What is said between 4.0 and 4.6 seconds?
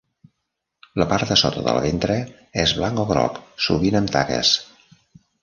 amb taques.